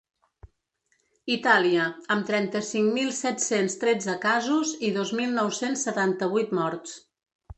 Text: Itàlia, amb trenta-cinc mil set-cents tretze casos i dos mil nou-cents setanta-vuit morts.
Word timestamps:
Itàlia, 1.33 1.83
amb 2.15 2.25
trenta-cinc 2.29 2.89
mil 2.95 3.11
set-cents 3.19 3.77
tretze 3.85 4.17
casos 4.25 4.71
i 4.89 4.91
dos 4.97 5.15
mil 5.23 5.37
nou-cents 5.41 5.87
setanta-vuit 5.91 6.57
morts. 6.61 6.97